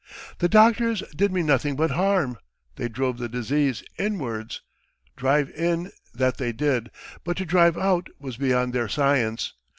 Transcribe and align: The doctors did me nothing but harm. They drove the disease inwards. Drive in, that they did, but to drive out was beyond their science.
The 0.39 0.49
doctors 0.49 1.01
did 1.15 1.31
me 1.31 1.43
nothing 1.43 1.75
but 1.75 1.91
harm. 1.91 2.39
They 2.75 2.89
drove 2.89 3.19
the 3.19 3.29
disease 3.29 3.83
inwards. 3.99 4.61
Drive 5.15 5.51
in, 5.51 5.91
that 6.11 6.37
they 6.37 6.51
did, 6.51 6.89
but 7.23 7.37
to 7.37 7.45
drive 7.45 7.77
out 7.77 8.07
was 8.17 8.35
beyond 8.35 8.73
their 8.73 8.89
science. 8.89 9.53